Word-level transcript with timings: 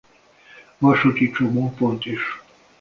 Vasúti 0.79 1.31
csomópont 1.31 2.05
is. 2.05 2.21